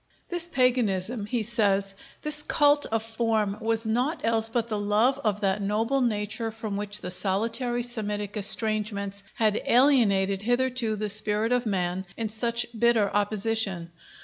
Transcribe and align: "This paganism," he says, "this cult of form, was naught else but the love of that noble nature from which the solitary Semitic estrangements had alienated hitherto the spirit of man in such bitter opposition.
"This 0.29 0.47
paganism," 0.47 1.27
he 1.27 1.43
says, 1.43 1.93
"this 2.23 2.41
cult 2.41 2.87
of 2.87 3.03
form, 3.03 3.57
was 3.61 3.85
naught 3.85 4.19
else 4.23 4.49
but 4.49 4.67
the 4.67 4.79
love 4.79 5.19
of 5.23 5.41
that 5.41 5.61
noble 5.61 6.01
nature 6.01 6.49
from 6.49 6.75
which 6.75 7.01
the 7.01 7.11
solitary 7.11 7.83
Semitic 7.83 8.35
estrangements 8.35 9.21
had 9.35 9.61
alienated 9.63 10.41
hitherto 10.41 10.95
the 10.95 11.07
spirit 11.07 11.51
of 11.51 11.67
man 11.67 12.07
in 12.17 12.29
such 12.29 12.65
bitter 12.75 13.11
opposition. 13.15 13.91